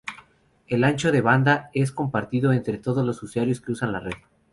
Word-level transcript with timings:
El 0.65 0.83
ancho 0.83 1.11
de 1.11 1.21
banda 1.21 1.69
es 1.75 1.91
compartido 1.91 2.53
entre 2.53 2.79
todos 2.79 3.05
los 3.05 3.21
usuarios 3.21 3.61
que 3.61 3.71
usan 3.71 3.91
la 3.91 3.99
red. 3.99 4.15